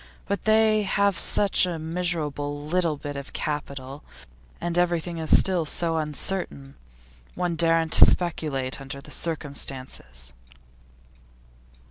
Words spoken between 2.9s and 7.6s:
bit of capital, and everything is still so uncertain. One